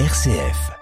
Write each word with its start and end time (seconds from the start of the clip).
RCF. 0.00 0.72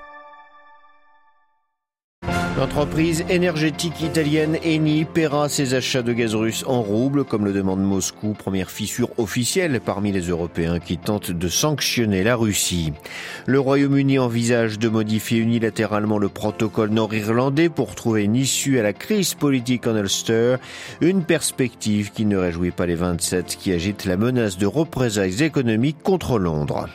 L'entreprise 2.57 3.27
énergétique 3.29 4.01
italienne 4.01 4.57
Eni 4.65 5.05
paiera 5.05 5.51
ses 5.51 5.75
achats 5.75 6.01
de 6.01 6.15
gaz 6.15 6.35
russe 6.35 6.65
en 6.67 6.81
roubles, 6.81 7.25
comme 7.25 7.45
le 7.45 7.53
demande 7.53 7.83
Moscou, 7.83 8.33
première 8.33 8.71
fissure 8.71 9.11
officielle 9.19 9.83
parmi 9.85 10.13
les 10.13 10.29
Européens 10.31 10.79
qui 10.79 10.97
tentent 10.97 11.31
de 11.31 11.49
sanctionner 11.49 12.25
la 12.25 12.37
Russie. 12.37 12.95
Le 13.45 13.61
Royaume-Uni 13.61 14.19
envisage 14.19 14.79
de 14.79 14.89
modifier 14.89 15.41
unilatéralement 15.41 16.17
le 16.17 16.31
protocole 16.31 16.89
nord-irlandais 16.89 17.69
pour 17.69 17.95
trouver 17.95 18.25
une 18.25 18.37
issue 18.37 18.79
à 18.79 18.83
la 18.83 18.95
crise 18.95 19.35
politique 19.35 19.87
en 19.87 19.95
Ulster, 19.95 20.57
une 21.03 21.23
perspective 21.23 22.13
qui 22.13 22.25
ne 22.25 22.39
réjouit 22.39 22.71
pas 22.71 22.87
les 22.87 22.95
27 22.95 23.59
qui 23.61 23.73
agitent 23.73 24.07
la 24.07 24.17
menace 24.17 24.57
de 24.57 24.65
représailles 24.65 25.43
économiques 25.43 26.03
contre 26.03 26.39
Londres. 26.39 26.89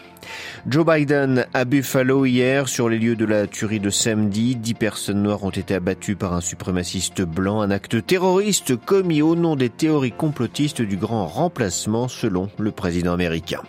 Joe 0.66 0.86
Biden 0.86 1.46
à 1.54 1.66
Buffalo 1.66 2.26
hier 2.26 2.68
sur 2.68 2.90
les 2.90 2.98
lieux 2.98 3.16
de 3.16 3.26
la 3.26 3.48
tuerie 3.48 3.80
de 3.80 3.90
samedi. 3.90 4.56
Dix 4.56 4.74
personnes 4.74 5.22
noires 5.22 5.44
ont 5.44 5.52
été 5.52 5.76
abattues 5.76 6.16
par 6.16 6.34
un 6.34 6.42
suprémaciste 6.42 7.22
blanc, 7.22 7.62
un 7.62 7.72
acte 7.72 8.06
terroriste 8.06 8.76
commis 8.76 9.22
au 9.22 9.36
nom 9.36 9.56
des 9.56 9.70
théories 9.70 10.12
complotistes 10.12 10.82
du 10.82 10.98
grand 10.98 11.28
remplacement 11.28 12.08
selon 12.08 12.50
le 12.58 12.72
président 12.72 13.14
américain. 13.14 13.62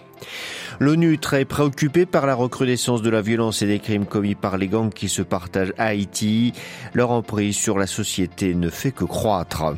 L'ONU 0.81 1.19
très 1.19 1.45
préoccupée 1.45 2.07
par 2.07 2.27
la 2.27 2.35
recrudescence 2.35 3.03
de 3.03 3.11
la 3.11 3.21
violence 3.21 3.63
et 3.63 3.67
des 3.67 3.81
crimes 3.81 4.07
commis 4.07 4.35
par 4.35 4.59
les 4.59 4.69
gangs 4.69 4.93
qui 4.93 5.09
se 5.09 5.23
partagent 5.23 5.75
Haïti. 5.77 6.53
Leur 6.95 7.11
emprise 7.11 7.57
sur 7.57 7.79
la 7.79 7.87
société 7.87 8.55
ne 8.55 8.71
fait 8.71 8.93
que 8.93 9.05
croître. 9.05 9.75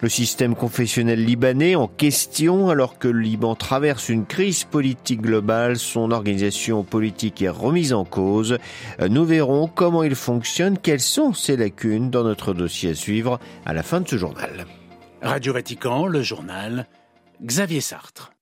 Le 0.00 0.08
système 0.08 0.54
confessionnel 0.54 1.24
libanais 1.24 1.74
en 1.74 1.88
question, 1.88 2.68
alors 2.68 2.98
que 2.98 3.08
le 3.08 3.20
Liban 3.20 3.54
traverse 3.54 4.08
une 4.08 4.26
crise 4.26 4.64
politique 4.64 5.22
globale, 5.22 5.78
son 5.78 6.10
organisation 6.10 6.84
politique 6.84 7.42
est 7.42 7.48
remise 7.48 7.92
en 7.92 8.04
cause. 8.04 8.58
Nous 9.00 9.24
verrons 9.24 9.68
comment 9.68 10.02
il 10.02 10.14
fonctionne, 10.14 10.78
quelles 10.78 11.00
sont 11.00 11.32
ses 11.32 11.56
lacunes 11.56 12.10
dans 12.10 12.24
notre 12.24 12.52
dossier 12.52 12.90
à 12.90 12.94
suivre 12.94 13.38
à 13.64 13.72
la 13.72 13.82
fin 13.82 14.00
de 14.00 14.08
ce 14.08 14.16
journal. 14.16 14.66
Radio 15.22 15.54
Vatican, 15.54 16.06
le 16.06 16.22
journal, 16.22 16.86
Xavier 17.42 17.80
Sartre. 17.80 18.33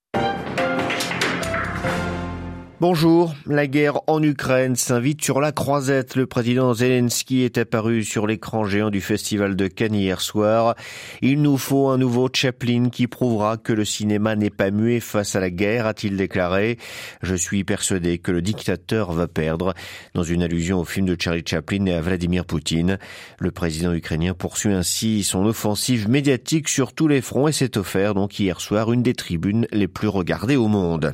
Bonjour, 2.82 3.32
la 3.46 3.68
guerre 3.68 4.00
en 4.08 4.20
Ukraine 4.24 4.74
s'invite 4.74 5.22
sur 5.22 5.40
la 5.40 5.52
croisette. 5.52 6.16
Le 6.16 6.26
président 6.26 6.74
Zelensky 6.74 7.42
est 7.42 7.56
apparu 7.56 8.02
sur 8.02 8.26
l'écran 8.26 8.64
géant 8.64 8.90
du 8.90 9.00
festival 9.00 9.54
de 9.54 9.68
Cannes 9.68 9.94
hier 9.94 10.20
soir. 10.20 10.74
Il 11.20 11.42
nous 11.42 11.58
faut 11.58 11.90
un 11.90 11.96
nouveau 11.96 12.28
Chaplin 12.32 12.88
qui 12.88 13.06
prouvera 13.06 13.56
que 13.56 13.72
le 13.72 13.84
cinéma 13.84 14.34
n'est 14.34 14.50
pas 14.50 14.72
muet 14.72 14.98
face 14.98 15.36
à 15.36 15.40
la 15.40 15.50
guerre, 15.50 15.86
a-t-il 15.86 16.16
déclaré. 16.16 16.76
Je 17.22 17.36
suis 17.36 17.62
persuadé 17.62 18.18
que 18.18 18.32
le 18.32 18.42
dictateur 18.42 19.12
va 19.12 19.28
perdre. 19.28 19.74
Dans 20.14 20.24
une 20.24 20.42
allusion 20.42 20.80
au 20.80 20.84
film 20.84 21.06
de 21.06 21.16
Charlie 21.16 21.44
Chaplin 21.46 21.86
et 21.86 21.94
à 21.94 22.00
Vladimir 22.00 22.44
Poutine, 22.44 22.98
le 23.38 23.52
président 23.52 23.92
ukrainien 23.92 24.34
poursuit 24.34 24.72
ainsi 24.72 25.22
son 25.22 25.46
offensive 25.46 26.08
médiatique 26.08 26.68
sur 26.68 26.94
tous 26.94 27.06
les 27.06 27.20
fronts 27.20 27.46
et 27.46 27.52
s'est 27.52 27.78
offert 27.78 28.14
donc 28.14 28.40
hier 28.40 28.60
soir 28.60 28.92
une 28.92 29.04
des 29.04 29.14
tribunes 29.14 29.68
les 29.70 29.86
plus 29.86 30.08
regardées 30.08 30.56
au 30.56 30.66
monde. 30.66 31.12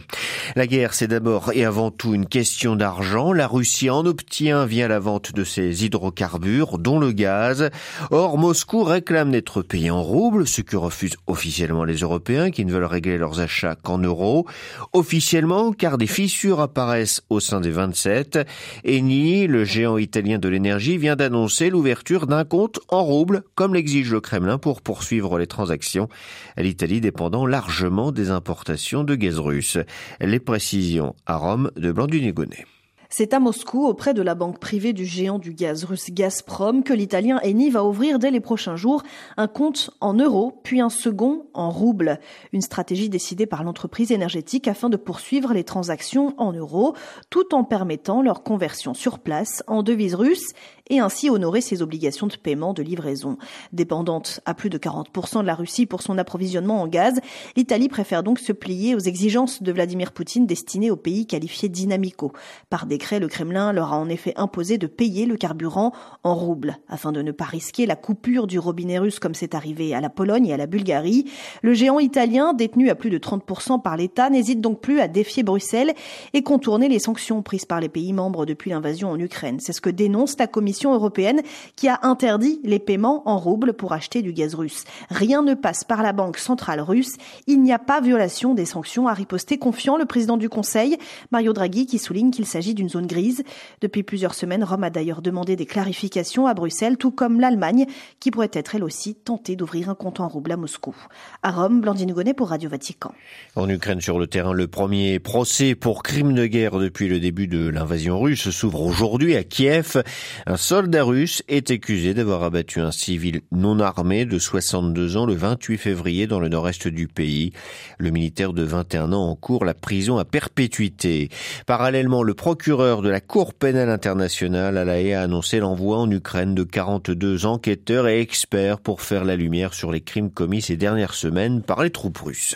La 0.57 0.67
guerre, 0.67 0.95
c'est 0.95 1.09
d'abord 1.09 1.53
et 1.59 1.65
avant 1.65 1.91
tout 1.91 2.15
une 2.15 2.27
question 2.27 2.77
d'argent. 2.77 3.33
La 3.33 3.49
Russie 3.49 3.91
en 3.91 4.07
obtient 4.07 4.65
via 4.65 4.87
la 4.87 5.01
vente 5.01 5.33
de 5.33 5.43
ses 5.43 5.85
hydrocarbures, 5.85 6.79
dont 6.79 7.01
le 7.01 7.11
gaz. 7.11 7.71
Or, 8.13 8.39
Moscou 8.39 8.85
réclame 8.85 9.33
d'être 9.33 9.63
payé 9.63 9.91
en 9.91 10.01
roubles, 10.01 10.47
ce 10.47 10.61
que 10.63 10.77
refusent 10.77 11.17
officiellement 11.27 11.83
les 11.83 11.97
Européens 11.97 12.53
qui 12.53 12.65
ne 12.65 12.71
veulent 12.71 12.85
régler 12.85 13.19
leurs 13.19 13.41
achats 13.41 13.75
qu'en 13.75 13.99
euros. 13.99 14.47
Officiellement, 14.93 15.73
car 15.73 15.99
des 15.99 16.07
fissures 16.07 16.61
apparaissent 16.61 17.23
au 17.29 17.41
sein 17.41 17.61
des 17.61 17.73
27. 17.73 18.39
Eni, 18.87 19.49
le 19.49 19.65
géant 19.65 19.99
italien 19.99 20.39
de 20.39 20.49
l'énergie, 20.49 20.97
vient 20.97 21.17
d'annoncer 21.17 21.71
l'ouverture 21.71 22.29
d'un 22.29 22.45
compte 22.45 22.79
en 22.89 23.03
roubles, 23.03 23.43
comme 23.57 23.75
l'exige 23.75 24.13
le 24.13 24.21
Kremlin 24.21 24.59
pour 24.59 24.81
poursuivre 24.81 25.41
les 25.41 25.49
transactions. 25.49 26.09
L'Italie 26.57 27.01
dépendant 27.01 27.47
largement 27.47 28.13
des 28.13 28.31
importations 28.31 29.03
de 29.03 29.17
gaz 29.17 29.41
russe. 29.41 29.79
Les 30.21 30.39
précisions 30.39 31.17
à 31.27 31.37
de 31.57 31.93
Blanc-du-Négonnet. 31.93 32.67
C'est 33.11 33.33
à 33.33 33.41
Moscou, 33.41 33.87
auprès 33.87 34.13
de 34.13 34.21
la 34.21 34.35
banque 34.35 34.59
privée 34.59 34.93
du 34.93 35.07
géant 35.07 35.39
du 35.39 35.55
gaz 35.55 35.85
russe 35.85 36.11
Gazprom, 36.11 36.83
que 36.83 36.93
l'italien 36.93 37.41
Eni 37.43 37.71
va 37.71 37.83
ouvrir 37.83 38.19
dès 38.19 38.31
les 38.31 38.39
prochains 38.39 38.77
jours 38.77 39.03
un 39.39 39.49
compte 39.49 39.89
en 40.03 40.13
euros, 40.13 40.61
puis 40.63 40.83
un 40.83 40.91
second 40.91 41.47
en 41.55 41.71
roubles. 41.71 42.21
Une 42.53 42.61
stratégie 42.61 43.09
décidée 43.09 43.47
par 43.47 43.65
l'entreprise 43.65 44.13
énergétique 44.13 44.69
afin 44.69 44.91
de 44.91 44.99
poursuivre 44.99 45.55
les 45.55 45.65
transactions 45.65 46.35
en 46.37 46.53
euros, 46.53 46.95
tout 47.31 47.55
en 47.55 47.65
permettant 47.65 48.21
leur 48.21 48.43
conversion 48.43 48.93
sur 48.93 49.21
place 49.21 49.63
en 49.67 49.83
devises 49.83 50.15
russes 50.15 50.53
et 50.91 51.01
ainsi 51.01 51.31
honorer 51.31 51.63
ses 51.63 51.81
obligations 51.81 52.27
de 52.27 52.37
paiement 52.37 52.75
de 52.75 52.83
livraison. 52.83 53.39
Dépendante 53.73 54.41
à 54.45 54.53
plus 54.53 54.71
de 54.71 54.79
40% 54.79 55.41
de 55.41 55.47
la 55.47 55.55
Russie 55.55 55.87
pour 55.87 56.03
son 56.03 56.19
approvisionnement 56.19 56.83
en 56.83 56.89
gaz, 56.89 57.21
l'Italie 57.57 57.89
préfère 57.89 58.23
donc 58.23 58.39
se 58.39 58.53
plier 58.53 58.95
aux 58.95 59.01
exigences 59.01 59.63
de 59.63 59.73
Vladimir 59.73 60.13
Poutine 60.13 60.47
destinées 60.47 60.91
aux 60.91 60.97
pays 60.97 61.27
qualifiés 61.27 61.69
dynamicaux. 61.69 62.33
Par 62.69 62.87
décret, 62.99 63.21
le 63.21 63.29
Kremlin 63.29 63.73
leur 63.73 63.93
a 63.93 63.97
en 63.97 64.09
effet 64.09 64.33
imposé 64.35 64.77
de 64.77 64.89
payer 64.89 65.25
le 65.25 65.37
carburant 65.37 65.93
en 66.25 66.35
roubles 66.35 66.79
afin 66.89 67.13
de 67.13 67.23
ne 67.23 67.31
pas 67.31 67.45
risquer 67.45 67.87
la 67.87 67.95
coupure 67.95 68.49
du 68.49 68.59
robinet 68.59 68.99
russe 68.99 69.21
comme 69.21 69.37
c'est 69.37 69.55
arrivé 69.55 69.95
à 69.95 70.01
la 70.01 70.11
Pologne 70.11 70.47
et 70.49 70.53
à 70.53 70.57
la 70.57 70.67
Bulgarie. 70.67 71.31
Le 71.63 71.75
géant 71.75 72.01
italien, 72.01 72.55
détenu 72.55 72.91
à 72.91 72.97
plus 72.97 73.11
de 73.11 73.19
30% 73.19 73.83
par 73.83 73.97
l'État, 73.97 74.31
n'hésite 74.31 74.61
donc 74.61 74.81
plus 74.81 74.99
à 74.99 75.07
défier 75.07 75.45
Bruxelles 75.45 75.95
et 76.33 76.43
contourner 76.43 76.89
les 76.89 76.99
sanctions 76.99 77.41
prises 77.41 77.67
par 77.67 77.79
les 77.79 77.89
pays 77.89 78.13
membres 78.13 78.47
depuis 78.47 78.71
l'invasion 78.71 79.13
en 79.13 79.21
Ukraine. 79.21 79.61
C'est 79.61 79.73
ce 79.73 79.81
que 79.81 79.91
dénonce 79.91 80.37
la 80.37 80.49
Commission 80.49 80.93
européenne 80.93 81.43
qui 81.77 81.87
a 81.87 82.01
interdit 82.03 82.59
les 82.65 82.81
paiements 82.81 83.23
en 83.29 83.39
roubles 83.39 83.75
pour 83.75 83.93
acheter 83.93 84.23
du 84.23 84.33
gaz 84.33 84.57
russe. 84.57 84.83
Rien 85.09 85.43
ne 85.43 85.55
passe 85.55 85.85
par 85.85 86.03
la 86.03 86.13
Banque 86.13 86.39
centrale 86.39 86.81
russe. 86.81 87.15
Il 87.47 87.63
n'y 87.63 87.73
a 87.73 87.79
pas 87.79 88.01
violation 88.01 88.55
des 88.55 88.67
sanctions, 88.67 89.07
a 89.07 89.15
riposté 89.15 89.57
confiant 89.57 89.97
le 89.97 90.05
président 90.05 90.37
du 90.37 90.49
Conseil, 90.49 90.99
Mario 91.31 91.53
Draghi, 91.53 91.87
qui 91.87 92.01
souligne 92.01 92.33
qu'il 92.33 92.45
s'agit 92.45 92.75
d'une 92.75 92.88
zone 92.89 93.07
grise. 93.07 93.43
Depuis 93.81 94.03
plusieurs 94.03 94.35
semaines, 94.35 94.65
Rome 94.65 94.85
a 94.85 94.91
d'ailleurs 94.91 95.23
demandé 95.23 95.57
des 95.57 95.67
clarifications 95.67 96.47
à 96.47 96.55
Bruxelles, 96.55 96.97
tout 96.97 97.11
comme 97.11 97.41
l'Allemagne, 97.41 97.87
qui 98.21 98.31
pourrait 98.31 98.51
être 98.53 98.75
elle 98.75 98.85
aussi 98.85 99.15
tentée 99.15 99.57
d'ouvrir 99.57 99.91
un 99.91 99.95
compte 99.95 100.21
en 100.21 100.29
roubles 100.29 100.53
à 100.53 100.57
Moscou. 100.57 100.95
À 101.43 101.51
Rome, 101.51 101.81
Blandine 101.81 102.13
Gonnet 102.13 102.35
pour 102.35 102.49
Radio 102.49 102.71
Vatican. 102.71 103.13
En 103.57 103.69
Ukraine, 103.69 104.01
sur 104.01 104.19
le 104.19 104.27
terrain, 104.27 104.53
le 104.53 104.69
premier 104.69 105.19
procès 105.19 105.75
pour 105.75 106.03
crime 106.03 106.35
de 106.35 106.47
guerre 106.47 106.79
depuis 106.79 107.09
le 107.09 107.21
début 107.21 107.47
de 107.47 107.69
l'invasion 107.69 108.21
russe 108.21 108.51
s'ouvre 108.51 108.83
aujourd'hui 108.83 109.37
à 109.37 109.45
Kiev. 109.45 110.03
Un 110.47 110.57
soldat 110.57 111.05
russe 111.05 111.43
est 111.49 111.71
accusé 111.71 112.15
d'avoir 112.15 112.43
abattu 112.43 112.81
un 112.81 112.91
civil 112.91 113.41
non 113.53 113.81
armé 113.81 114.25
de 114.25 114.39
62 114.39 115.17
ans 115.17 115.27
le 115.27 115.35
28 115.35 115.79
février 115.79 116.27
dans 116.27 116.41
le 116.41 116.49
nord-est 116.49 116.89
du 116.89 117.09
pays. 117.09 117.53
Le 117.99 118.11
militaire 118.11 118.53
de 118.53 118.63
21 118.63 119.13
ans 119.13 119.29
encourt 119.29 119.65
la 119.65 119.75
prison 119.75 120.19
à 120.19 120.25
perpétuité. 120.25 121.29
Parallèlement, 121.67 122.23
le 122.23 122.35
procureur 122.35 122.78
de 122.79 123.09
la 123.09 123.21
Cour 123.21 123.55
pénale 123.55 123.91
internationale 123.91 124.79
à 124.79 124.85
la 124.85 124.93
a 125.19 125.23
annoncé 125.23 125.59
l'envoi 125.59 125.99
en 125.99 126.09
Ukraine 126.09 126.55
de 126.55 126.63
42 126.63 127.45
enquêteurs 127.45 128.07
et 128.07 128.21
experts 128.21 128.79
pour 128.79 129.03
faire 129.03 129.25
la 129.25 129.35
lumière 129.35 129.75
sur 129.75 129.91
les 129.91 130.01
crimes 130.01 130.31
commis 130.31 130.63
ces 130.63 130.77
dernières 130.77 131.15
semaines 131.15 131.61
par 131.61 131.83
les 131.83 131.91
troupes 131.91 132.19
russes. 132.19 132.55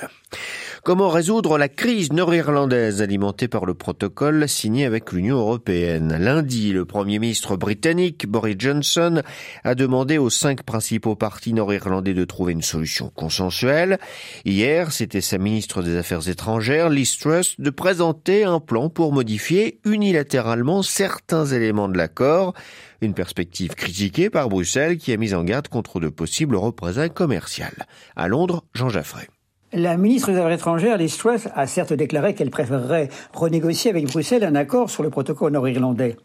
Comment 0.84 1.10
résoudre 1.10 1.58
la 1.58 1.68
crise 1.68 2.12
nord-irlandaise 2.12 3.02
alimentée 3.02 3.46
par 3.46 3.66
le 3.66 3.74
protocole 3.74 4.48
signé 4.48 4.84
avec 4.84 5.12
l'Union 5.12 5.36
européenne? 5.36 6.16
Lundi, 6.18 6.72
le 6.72 6.84
Premier 6.84 7.20
ministre 7.20 7.56
britannique 7.56 8.26
Boris 8.26 8.56
Johnson 8.58 9.22
a 9.62 9.76
demandé 9.76 10.18
aux 10.18 10.28
cinq 10.28 10.64
principaux 10.64 11.14
partis 11.14 11.52
nord-irlandais 11.52 12.14
de 12.14 12.24
trouver 12.24 12.52
une 12.52 12.62
solution 12.62 13.10
consensuelle. 13.10 14.00
Hier, 14.44 14.90
c'était 14.90 15.20
sa 15.20 15.38
ministre 15.38 15.84
des 15.84 15.96
Affaires 15.96 16.28
étrangères, 16.28 16.88
Liz 16.88 17.16
Truss, 17.16 17.60
de 17.60 17.70
présenter 17.70 18.42
un 18.42 18.58
plan 18.58 18.88
pour 18.88 19.12
modifier 19.12 19.78
unilatéralement 19.84 20.82
certains 20.82 21.46
éléments 21.46 21.88
de 21.88 21.96
l'accord. 21.96 22.54
Une 23.00 23.14
perspective 23.14 23.76
critiquée 23.76 24.30
par 24.30 24.48
Bruxelles 24.48 24.98
qui 24.98 25.12
a 25.12 25.16
mis 25.16 25.32
en 25.32 25.44
garde 25.44 25.68
contre 25.68 26.00
de 26.00 26.08
possibles 26.08 26.56
représailles 26.56 27.14
commerciales. 27.14 27.86
À 28.16 28.26
Londres, 28.26 28.64
Jean 28.74 28.88
Jaffray. 28.88 29.28
La 29.74 29.96
ministre 29.96 30.30
des 30.30 30.36
Affaires 30.36 30.52
étrangères, 30.52 30.98
Liz 30.98 31.18
a 31.54 31.66
certes 31.66 31.94
déclaré 31.94 32.34
qu'elle 32.34 32.50
préférerait 32.50 33.08
renégocier 33.32 33.90
avec 33.90 34.04
Bruxelles 34.04 34.44
un 34.44 34.54
accord 34.54 34.90
sur 34.90 35.02
le 35.02 35.08
protocole 35.08 35.52
nord-irlandais. 35.52 36.18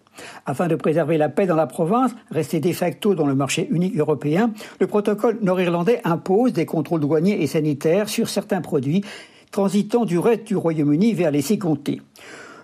Afin 0.45 0.67
de 0.67 0.75
préserver 0.75 1.17
la 1.17 1.29
paix 1.29 1.45
dans 1.45 1.55
la 1.55 1.65
province, 1.65 2.11
restée 2.29 2.59
de 2.59 2.73
facto 2.73 3.15
dans 3.15 3.25
le 3.25 3.35
marché 3.35 3.65
unique 3.71 3.97
européen, 3.97 4.51
le 4.81 4.87
protocole 4.87 5.37
nord-irlandais 5.41 6.01
impose 6.03 6.51
des 6.51 6.65
contrôles 6.65 6.99
douaniers 6.99 7.41
et 7.41 7.47
sanitaires 7.47 8.09
sur 8.09 8.27
certains 8.27 8.59
produits 8.59 9.05
transitant 9.51 10.03
du 10.03 10.19
reste 10.19 10.43
du 10.43 10.57
Royaume-Uni 10.57 11.13
vers 11.13 11.31
les 11.31 11.41
six 11.41 11.57
comtés. 11.57 12.01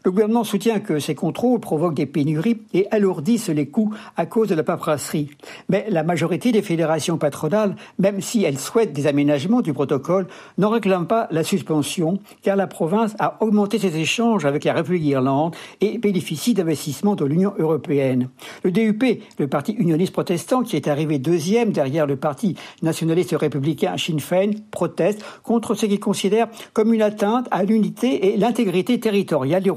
Le 0.06 0.12
gouvernement 0.12 0.44
soutient 0.44 0.82
que 0.82 1.00
ces 1.00 1.16
contrôles 1.16 1.62
provoquent 1.62 1.94
des 1.94 2.06
pénuries 2.06 2.60
et 2.74 2.88
alourdissent 2.92 3.48
les 3.48 3.68
coûts 3.68 3.94
à 4.18 4.26
cause 4.26 4.50
de 4.50 4.56
la 4.56 4.64
paperasserie. 4.64 5.30
Mais 5.70 5.86
la 5.88 6.04
majorité 6.04 6.52
des 6.52 6.62
fédérations 6.62 7.18
patronales, 7.18 7.78
même 8.00 8.20
si 8.20 8.44
elles 8.44 8.60
souhaitent 8.60 8.92
des 8.92 9.08
aménagements 9.08 9.62
du 9.62 9.72
protocole, 9.72 10.28
n'en 10.58 10.72
réclament 10.72 11.08
pas 11.08 11.30
la 11.32 11.46
suspension, 11.46 12.20
car 12.42 12.58
la 12.58 12.68
province 12.68 13.16
a 13.18 13.38
augmenté 13.42 13.80
ses 13.80 13.96
échanges 13.96 14.44
avec 14.44 14.66
la 14.66 14.74
République 14.74 15.04
d'Irlande 15.04 15.56
et 15.80 15.98
bénéficie 16.00 16.54
d'investissements 16.54 17.16
de 17.16 17.24
l'Union 17.24 17.54
européenne. 17.58 18.28
Le 18.64 18.72
DUP, 18.72 19.22
le 19.40 19.48
parti 19.48 19.72
unioniste 19.72 20.12
protestant, 20.12 20.64
qui 20.64 20.76
est 20.76 20.90
arrivé 20.90 21.18
deuxième 21.18 21.72
derrière 21.72 22.08
le 22.08 22.18
parti 22.18 22.58
nationaliste 22.82 23.36
républicain 23.40 23.96
Sinn 23.98 24.20
Féin, 24.20 24.52
proteste 24.70 25.24
contre 25.44 25.76
ce 25.76 25.86
qu'il 25.86 26.02
considère 26.02 26.50
comme 26.74 26.94
une 26.94 27.02
atteinte 27.02 27.48
à 27.52 27.64
l'unité 27.64 28.34
et 28.34 28.38
l'intégrité 28.38 29.00
territoriale 29.00 29.64
du 29.64 29.72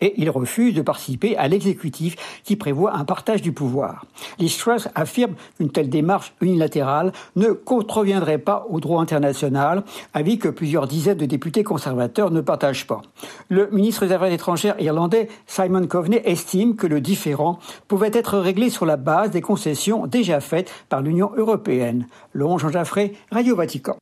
Et 0.00 0.14
il 0.18 0.28
refuse 0.30 0.74
de 0.74 0.82
participer 0.82 1.36
à 1.36 1.48
l'exécutif 1.48 2.16
qui 2.44 2.56
prévoit 2.56 2.96
un 2.96 3.04
partage 3.04 3.42
du 3.42 3.52
pouvoir. 3.52 4.04
Les 4.38 4.48
Truss 4.48 4.88
affirme 4.94 5.34
qu'une 5.56 5.70
telle 5.70 5.88
démarche 5.88 6.34
unilatérale 6.40 7.12
ne 7.34 7.48
contreviendrait 7.48 8.38
pas 8.38 8.66
au 8.68 8.80
droit 8.80 9.00
international, 9.00 9.84
avis 10.12 10.38
que 10.38 10.48
plusieurs 10.48 10.86
dizaines 10.86 11.18
de 11.18 11.26
députés 11.26 11.64
conservateurs 11.64 12.30
ne 12.30 12.40
partagent 12.40 12.86
pas. 12.86 13.02
Le 13.48 13.68
ministre 13.70 14.06
des 14.06 14.12
Affaires 14.12 14.32
étrangères 14.32 14.80
irlandais 14.80 15.28
Simon 15.46 15.86
Coveney 15.86 16.20
estime 16.24 16.76
que 16.76 16.86
le 16.86 17.00
différend 17.00 17.58
pouvait 17.88 18.10
être 18.12 18.38
réglé 18.38 18.70
sur 18.70 18.86
la 18.86 18.96
base 18.96 19.30
des 19.30 19.40
concessions 19.40 20.06
déjà 20.06 20.40
faites 20.40 20.72
par 20.88 21.00
l'Union 21.00 21.30
européenne. 21.36 22.06
Laurent 22.34 22.58
Jean 22.58 22.70
Jaffré, 22.70 23.14
Radio 23.30 23.56
Vatican. 23.56 23.96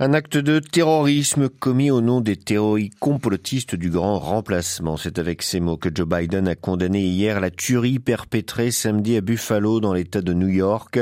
Un 0.00 0.12
acte 0.12 0.36
de 0.36 0.60
terrorisme 0.60 1.48
commis 1.48 1.90
au 1.90 2.00
nom 2.00 2.20
des 2.20 2.36
théories 2.36 2.90
complotistes 3.00 3.74
du 3.74 3.90
grand 3.90 4.18
remplacement. 4.18 4.96
C'est 4.96 5.18
avec 5.18 5.42
ces 5.42 5.58
mots 5.58 5.76
que 5.76 5.88
Joe 5.92 6.06
Biden 6.06 6.46
a 6.46 6.54
condamné 6.54 7.00
hier 7.00 7.40
la 7.40 7.50
tuerie 7.50 7.98
perpétrée 7.98 8.70
samedi 8.70 9.16
à 9.16 9.20
Buffalo 9.20 9.80
dans 9.80 9.92
l'État 9.92 10.22
de 10.22 10.32
New 10.34 10.48
York. 10.48 11.00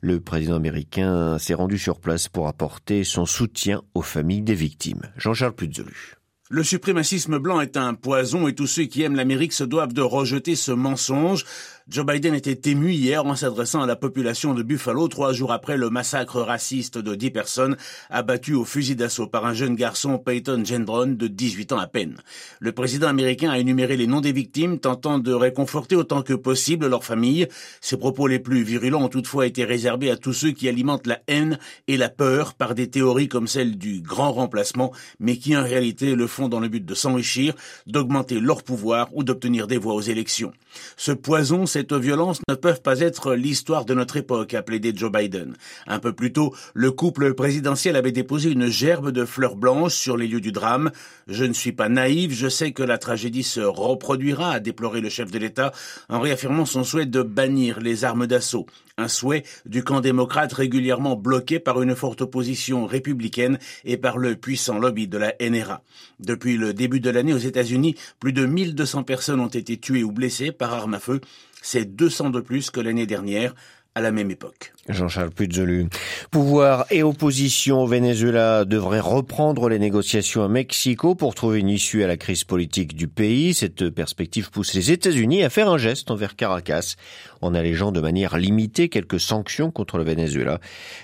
Le 0.00 0.20
président 0.20 0.56
américain 0.56 1.38
s'est 1.38 1.54
rendu 1.54 1.76
sur 1.76 1.98
place 1.98 2.28
pour 2.28 2.46
apporter 2.46 3.02
son 3.02 3.26
soutien 3.26 3.82
aux 3.94 4.02
familles 4.02 4.42
des 4.42 4.54
victimes. 4.54 5.02
Jean-Charles 5.16 5.54
Puzolu. 5.54 6.16
Le 6.48 6.62
suprémacisme 6.62 7.40
blanc 7.40 7.60
est 7.60 7.76
un 7.76 7.94
poison 7.94 8.46
et 8.46 8.54
tous 8.54 8.68
ceux 8.68 8.84
qui 8.84 9.02
aiment 9.02 9.16
l'Amérique 9.16 9.52
se 9.52 9.64
doivent 9.64 9.92
de 9.92 10.02
rejeter 10.02 10.54
ce 10.54 10.70
mensonge. 10.70 11.44
Joe 11.88 12.04
Biden 12.04 12.34
était 12.34 12.68
ému 12.68 12.90
hier 12.90 13.24
en 13.24 13.36
s'adressant 13.36 13.80
à 13.80 13.86
la 13.86 13.94
population 13.94 14.54
de 14.54 14.64
Buffalo 14.64 15.06
trois 15.06 15.32
jours 15.32 15.52
après 15.52 15.76
le 15.76 15.88
massacre 15.88 16.40
raciste 16.40 16.98
de 16.98 17.14
dix 17.14 17.30
personnes 17.30 17.76
abattues 18.10 18.54
au 18.54 18.64
fusil 18.64 18.96
d'assaut 18.96 19.28
par 19.28 19.46
un 19.46 19.54
jeune 19.54 19.76
garçon 19.76 20.18
Peyton 20.18 20.64
Gendron 20.64 21.06
de 21.06 21.28
18 21.28 21.70
ans 21.70 21.78
à 21.78 21.86
peine. 21.86 22.16
Le 22.58 22.72
président 22.72 23.06
américain 23.06 23.52
a 23.52 23.60
énuméré 23.60 23.96
les 23.96 24.08
noms 24.08 24.20
des 24.20 24.32
victimes, 24.32 24.80
tentant 24.80 25.20
de 25.20 25.32
réconforter 25.32 25.94
autant 25.94 26.22
que 26.22 26.32
possible 26.32 26.88
leurs 26.88 27.04
familles. 27.04 27.46
Ses 27.80 27.98
propos 27.98 28.26
les 28.26 28.40
plus 28.40 28.64
virulents 28.64 29.04
ont 29.04 29.08
toutefois 29.08 29.46
été 29.46 29.62
réservés 29.64 30.10
à 30.10 30.16
tous 30.16 30.32
ceux 30.32 30.50
qui 30.50 30.68
alimentent 30.68 31.06
la 31.06 31.20
haine 31.28 31.56
et 31.86 31.96
la 31.96 32.08
peur 32.08 32.54
par 32.54 32.74
des 32.74 32.90
théories 32.90 33.28
comme 33.28 33.46
celle 33.46 33.78
du 33.78 34.00
grand 34.00 34.32
remplacement, 34.32 34.92
mais 35.20 35.36
qui 35.36 35.56
en 35.56 35.62
réalité 35.62 36.16
le 36.16 36.26
font 36.26 36.48
dans 36.48 36.58
le 36.58 36.66
but 36.66 36.84
de 36.84 36.94
s'enrichir, 36.94 37.54
d'augmenter 37.86 38.40
leur 38.40 38.64
pouvoir 38.64 39.08
ou 39.12 39.22
d'obtenir 39.22 39.68
des 39.68 39.78
voix 39.78 39.94
aux 39.94 40.00
élections. 40.00 40.52
Ce 40.96 41.12
poison, 41.12 41.64
cette 41.76 41.92
violence 41.92 42.40
ne 42.48 42.54
peuvent 42.54 42.80
pas 42.80 43.00
être 43.00 43.34
l'histoire 43.34 43.84
de 43.84 43.92
notre 43.92 44.16
époque, 44.16 44.54
a 44.54 44.62
plaidé 44.62 44.94
Joe 44.96 45.12
Biden. 45.12 45.58
Un 45.86 45.98
peu 45.98 46.14
plus 46.14 46.32
tôt, 46.32 46.54
le 46.72 46.90
couple 46.90 47.34
présidentiel 47.34 47.96
avait 47.96 48.12
déposé 48.12 48.50
une 48.50 48.68
gerbe 48.68 49.10
de 49.10 49.26
fleurs 49.26 49.56
blanches 49.56 49.92
sur 49.92 50.16
les 50.16 50.26
lieux 50.26 50.40
du 50.40 50.52
drame. 50.52 50.90
Je 51.28 51.44
ne 51.44 51.52
suis 51.52 51.72
pas 51.72 51.90
naïf, 51.90 52.32
je 52.32 52.48
sais 52.48 52.72
que 52.72 52.82
la 52.82 52.96
tragédie 52.96 53.42
se 53.42 53.60
reproduira, 53.60 54.52
a 54.52 54.58
déploré 54.58 55.02
le 55.02 55.10
chef 55.10 55.30
de 55.30 55.38
l'État, 55.38 55.70
en 56.08 56.18
réaffirmant 56.18 56.64
son 56.64 56.82
souhait 56.82 57.04
de 57.04 57.20
bannir 57.20 57.78
les 57.78 58.04
armes 58.04 58.26
d'assaut. 58.26 58.64
Un 58.98 59.08
souhait 59.08 59.44
du 59.66 59.84
camp 59.84 60.00
démocrate 60.00 60.52
régulièrement 60.52 61.16
bloqué 61.16 61.58
par 61.58 61.82
une 61.82 61.94
forte 61.94 62.22
opposition 62.22 62.86
républicaine 62.86 63.58
et 63.84 63.96
par 63.96 64.16
le 64.16 64.36
puissant 64.36 64.78
lobby 64.78 65.06
de 65.06 65.18
la 65.18 65.34
NRA. 65.40 65.82
Depuis 66.18 66.56
le 66.56 66.72
début 66.72 67.00
de 67.00 67.10
l'année 67.10 67.34
aux 67.34 67.38
États-Unis, 67.38 67.96
plus 68.20 68.32
de 68.32 68.46
1200 68.46 69.02
personnes 69.02 69.40
ont 69.40 69.48
été 69.48 69.76
tuées 69.76 70.02
ou 70.02 70.12
blessées 70.12 70.50
par 70.50 70.72
arme 70.72 70.94
à 70.94 71.00
feu 71.00 71.20
c'est 71.66 71.84
200 71.96 72.30
de 72.30 72.40
plus 72.40 72.70
que 72.70 72.80
l'année 72.80 73.06
dernière 73.06 73.52
à 73.96 74.00
la 74.00 74.12
même 74.12 74.30
époque. 74.30 74.72
Jean-Charles 74.88 75.30
Puzolu. 75.30 75.86
Pouvoir 76.30 76.86
et 76.90 77.02
opposition 77.02 77.82
au 77.82 77.86
Venezuela 77.86 78.64
devraient 78.64 79.00
reprendre 79.00 79.68
les 79.68 79.78
négociations 79.78 80.44
à 80.44 80.48
Mexico 80.48 81.14
pour 81.14 81.34
trouver 81.34 81.60
une 81.60 81.68
issue 81.68 82.04
à 82.04 82.06
la 82.06 82.16
crise 82.16 82.44
politique 82.44 82.94
du 82.94 83.08
pays. 83.08 83.54
Cette 83.54 83.90
perspective 83.90 84.50
pousse 84.50 84.74
les 84.74 84.92
États-Unis 84.92 85.44
à 85.44 85.50
faire 85.50 85.68
un 85.68 85.78
geste 85.78 86.10
envers 86.10 86.36
Caracas 86.36 86.94
en 87.40 87.54
allégeant 87.54 87.92
de 87.92 88.00
manière 88.00 88.38
limitée 88.38 88.88
quelques 88.88 89.20
sanctions 89.20 89.70
contre 89.70 89.98
le 89.98 90.04
Venezuela. 90.04 90.60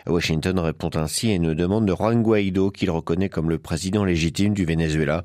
Washington 0.07 0.59
répond 0.59 0.91
ainsi 0.95 1.31
à 1.31 1.35
une 1.35 1.55
demande 1.55 1.87
de 1.87 1.95
Juan 1.95 2.23
Guaido 2.23 2.71
qu'il 2.71 2.91
reconnaît 2.91 3.29
comme 3.29 3.51
le 3.51 3.59
président 3.59 4.05
légitime 4.05 4.55
du 4.55 4.65
Venezuela. 4.65 5.25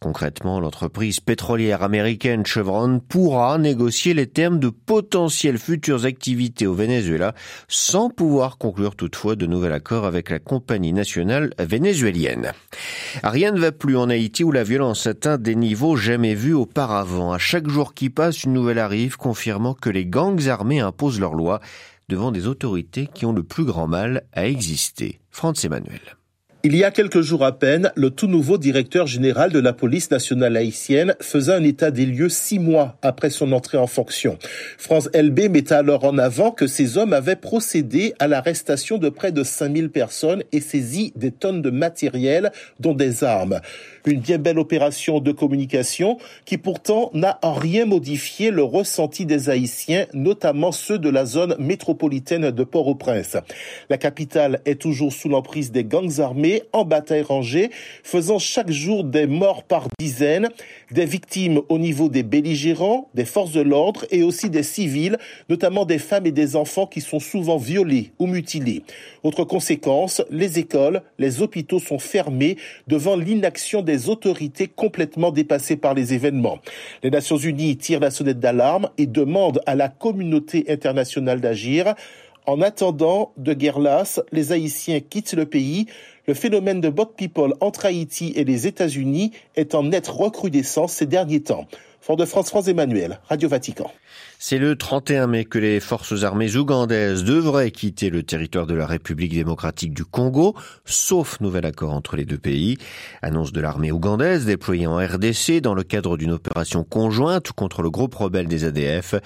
Concrètement, 0.00 0.60
l'entreprise 0.60 1.20
pétrolière 1.20 1.82
américaine 1.82 2.44
Chevron 2.44 3.00
pourra 3.00 3.58
négocier 3.58 4.14
les 4.14 4.26
termes 4.26 4.58
de 4.58 4.68
potentielles 4.68 5.58
futures 5.58 6.04
activités 6.04 6.66
au 6.66 6.74
Venezuela 6.74 7.34
sans 7.98 8.10
pouvoir 8.10 8.58
conclure 8.58 8.94
toutefois 8.94 9.34
de 9.34 9.44
nouvel 9.44 9.72
accord 9.72 10.04
avec 10.04 10.30
la 10.30 10.38
compagnie 10.38 10.92
nationale 10.92 11.52
vénézuélienne. 11.58 12.52
Rien 13.24 13.50
ne 13.50 13.58
va 13.58 13.72
plus 13.72 13.96
en 13.96 14.08
Haïti 14.08 14.44
où 14.44 14.52
la 14.52 14.62
violence 14.62 15.08
atteint 15.08 15.36
des 15.36 15.56
niveaux 15.56 15.96
jamais 15.96 16.36
vus 16.36 16.54
auparavant. 16.54 17.32
À 17.32 17.38
chaque 17.38 17.68
jour 17.68 17.94
qui 17.94 18.08
passe, 18.08 18.44
une 18.44 18.52
nouvelle 18.52 18.78
arrive 18.78 19.16
confirmant 19.16 19.74
que 19.74 19.90
les 19.90 20.06
gangs 20.06 20.46
armés 20.46 20.78
imposent 20.78 21.18
leurs 21.18 21.34
lois 21.34 21.58
devant 22.08 22.30
des 22.30 22.46
autorités 22.46 23.08
qui 23.12 23.26
ont 23.26 23.32
le 23.32 23.42
plus 23.42 23.64
grand 23.64 23.88
mal 23.88 24.22
à 24.32 24.46
exister. 24.46 25.18
Franz 25.32 25.66
Emmanuel. 25.66 26.18
Il 26.64 26.74
y 26.74 26.82
a 26.82 26.90
quelques 26.90 27.20
jours 27.20 27.44
à 27.44 27.56
peine, 27.56 27.92
le 27.94 28.10
tout 28.10 28.26
nouveau 28.26 28.58
directeur 28.58 29.06
général 29.06 29.52
de 29.52 29.60
la 29.60 29.72
police 29.72 30.10
nationale 30.10 30.56
haïtienne 30.56 31.14
faisait 31.20 31.52
un 31.52 31.62
état 31.62 31.92
des 31.92 32.04
lieux 32.04 32.28
six 32.28 32.58
mois 32.58 32.96
après 33.00 33.30
son 33.30 33.52
entrée 33.52 33.78
en 33.78 33.86
fonction. 33.86 34.38
France 34.76 35.08
LB 35.14 35.50
mettait 35.50 35.74
alors 35.74 36.02
en 36.02 36.18
avant 36.18 36.50
que 36.50 36.66
ces 36.66 36.98
hommes 36.98 37.12
avaient 37.12 37.36
procédé 37.36 38.12
à 38.18 38.26
l'arrestation 38.26 38.98
de 38.98 39.08
près 39.08 39.30
de 39.30 39.44
5000 39.44 39.90
personnes 39.90 40.42
et 40.50 40.60
saisi 40.60 41.12
des 41.14 41.30
tonnes 41.30 41.62
de 41.62 41.70
matériel, 41.70 42.50
dont 42.80 42.94
des 42.94 43.22
armes. 43.22 43.60
Une 44.04 44.18
bien 44.18 44.38
belle 44.38 44.58
opération 44.58 45.20
de 45.20 45.30
communication 45.30 46.18
qui 46.44 46.58
pourtant 46.58 47.10
n'a 47.14 47.38
en 47.42 47.52
rien 47.52 47.84
modifié 47.84 48.50
le 48.50 48.64
ressenti 48.64 49.26
des 49.26 49.48
Haïtiens, 49.48 50.06
notamment 50.12 50.72
ceux 50.72 50.98
de 50.98 51.08
la 51.08 51.24
zone 51.24 51.54
métropolitaine 51.60 52.50
de 52.50 52.64
Port-au-Prince. 52.64 53.36
La 53.90 53.98
capitale 53.98 54.60
est 54.64 54.80
toujours 54.80 55.12
sous 55.12 55.28
l'emprise 55.28 55.70
des 55.70 55.84
gangs 55.84 56.18
armés 56.18 56.47
en 56.72 56.84
bataille 56.84 57.22
rangée, 57.22 57.70
faisant 58.02 58.38
chaque 58.38 58.70
jour 58.70 59.04
des 59.04 59.26
morts 59.26 59.62
par 59.62 59.88
dizaines, 59.98 60.48
des 60.90 61.04
victimes 61.04 61.60
au 61.68 61.78
niveau 61.78 62.08
des 62.08 62.22
belligérants, 62.22 63.08
des 63.14 63.24
forces 63.24 63.52
de 63.52 63.60
l'ordre 63.60 64.04
et 64.10 64.22
aussi 64.22 64.50
des 64.50 64.62
civils, 64.62 65.18
notamment 65.48 65.84
des 65.84 65.98
femmes 65.98 66.26
et 66.26 66.32
des 66.32 66.56
enfants 66.56 66.86
qui 66.86 67.00
sont 67.00 67.20
souvent 67.20 67.56
violés 67.56 68.12
ou 68.18 68.26
mutilés. 68.26 68.82
Autre 69.22 69.44
conséquence, 69.44 70.22
les 70.30 70.58
écoles, 70.58 71.02
les 71.18 71.42
hôpitaux 71.42 71.80
sont 71.80 71.98
fermés 71.98 72.56
devant 72.86 73.16
l'inaction 73.16 73.82
des 73.82 74.08
autorités 74.08 74.68
complètement 74.68 75.30
dépassées 75.30 75.76
par 75.76 75.94
les 75.94 76.14
événements. 76.14 76.58
Les 77.02 77.10
Nations 77.10 77.36
Unies 77.36 77.76
tirent 77.76 78.00
la 78.00 78.10
sonnette 78.10 78.40
d'alarme 78.40 78.88
et 78.98 79.06
demandent 79.06 79.60
à 79.66 79.74
la 79.74 79.88
communauté 79.88 80.64
internationale 80.68 81.40
d'agir. 81.40 81.94
En 82.48 82.62
attendant 82.62 83.34
de 83.36 83.52
guerre 83.52 83.78
lasse, 83.78 84.22
les 84.32 84.52
Haïtiens 84.52 85.00
quittent 85.00 85.34
le 85.34 85.44
pays. 85.44 85.84
Le 86.26 86.32
phénomène 86.32 86.80
de 86.80 86.88
bot 86.88 87.04
people 87.04 87.52
entre 87.60 87.84
Haïti 87.84 88.32
et 88.36 88.44
les 88.44 88.66
États-Unis 88.66 89.32
est 89.54 89.74
en 89.74 89.82
nette 89.82 90.08
recrudescence 90.08 90.94
ces 90.94 91.04
derniers 91.04 91.42
temps. 91.42 91.66
Fort 92.00 92.16
de 92.16 92.24
France, 92.24 92.48
France 92.48 92.66
Emmanuel, 92.66 93.20
Radio 93.28 93.50
Vatican. 93.50 93.90
C'est 94.40 94.58
le 94.58 94.76
31 94.76 95.26
mai 95.26 95.44
que 95.44 95.58
les 95.58 95.80
forces 95.80 96.22
armées 96.22 96.56
ougandaises 96.56 97.24
devraient 97.24 97.72
quitter 97.72 98.08
le 98.08 98.22
territoire 98.22 98.68
de 98.68 98.74
la 98.74 98.86
République 98.86 99.34
démocratique 99.34 99.92
du 99.92 100.04
Congo, 100.04 100.54
sauf 100.84 101.40
nouvel 101.40 101.66
accord 101.66 101.92
entre 101.92 102.14
les 102.14 102.24
deux 102.24 102.38
pays. 102.38 102.78
Annonce 103.20 103.52
de 103.52 103.60
l'armée 103.60 103.90
ougandaise 103.90 104.46
déployée 104.46 104.86
en 104.86 104.96
RDC 104.96 105.60
dans 105.60 105.74
le 105.74 105.82
cadre 105.82 106.16
d'une 106.16 106.30
opération 106.30 106.84
conjointe 106.84 107.50
contre 107.50 107.82
le 107.82 107.90
groupe 107.90 108.14
rebelle 108.14 108.46
des 108.46 108.64
ADF. 108.64 109.16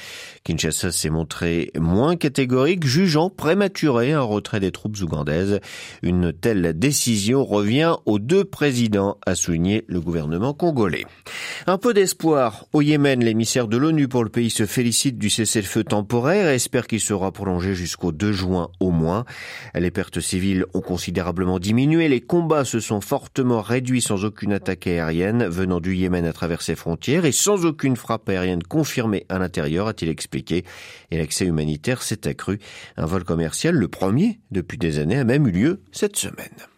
Kinshasa 0.44 0.90
s'est 0.90 1.10
montré 1.10 1.70
moins 1.78 2.16
catégorique, 2.16 2.86
jugeant 2.86 3.28
prématuré 3.28 4.12
un 4.12 4.22
retrait 4.22 4.60
des 4.60 4.72
troupes 4.72 4.96
ougandaises. 5.02 5.60
Une 6.02 6.32
telle 6.32 6.78
décision 6.78 7.44
revient 7.44 7.96
aux 8.06 8.18
deux 8.18 8.44
présidents, 8.44 9.18
a 9.26 9.34
souligné 9.34 9.84
le 9.88 10.00
gouvernement 10.00 10.54
congolais. 10.54 11.04
Un 11.66 11.76
peu 11.76 11.92
d'espoir 11.92 12.64
Au 12.72 12.80
Yémen, 12.80 13.22
l'émissaire 13.22 13.68
de 13.68 13.76
l'ONU 13.76 14.08
pour 14.08 14.24
le 14.24 14.30
pays 14.30 14.48
se 14.48 14.64
félicite 14.82 15.16
du 15.16 15.30
cessez-le-feu 15.30 15.84
temporaire 15.84 16.48
et 16.48 16.56
espère 16.56 16.88
qu'il 16.88 16.98
sera 16.98 17.30
prolongé 17.30 17.72
jusqu'au 17.72 18.10
2 18.10 18.32
juin 18.32 18.68
au 18.80 18.90
moins. 18.90 19.24
Les 19.76 19.92
pertes 19.92 20.18
civiles 20.18 20.66
ont 20.74 20.80
considérablement 20.80 21.60
diminué, 21.60 22.08
les 22.08 22.20
combats 22.20 22.64
se 22.64 22.80
sont 22.80 23.00
fortement 23.00 23.60
réduits 23.60 24.00
sans 24.00 24.24
aucune 24.24 24.52
attaque 24.52 24.88
aérienne 24.88 25.46
venant 25.46 25.78
du 25.78 25.94
Yémen 25.94 26.24
à 26.24 26.32
travers 26.32 26.62
ses 26.62 26.74
frontières 26.74 27.26
et 27.26 27.30
sans 27.30 27.64
aucune 27.64 27.94
frappe 27.94 28.28
aérienne 28.28 28.64
confirmée 28.64 29.24
à 29.28 29.38
l'intérieur, 29.38 29.86
a-t-il 29.86 30.10
expliqué. 30.10 30.64
Et 31.12 31.18
l'accès 31.18 31.46
humanitaire 31.46 32.02
s'est 32.02 32.26
accru. 32.26 32.58
Un 32.96 33.06
vol 33.06 33.22
commercial, 33.22 33.76
le 33.76 33.86
premier 33.86 34.40
depuis 34.50 34.78
des 34.78 34.98
années, 34.98 35.20
a 35.20 35.22
même 35.22 35.46
eu 35.46 35.52
lieu 35.52 35.82
cette 35.92 36.16
semaine. 36.16 36.71